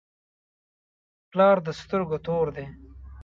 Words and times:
پلار 1.31 1.57
د 1.65 1.67
سترګو 1.81 2.17
تور 2.25 2.47
دی. 2.55 2.65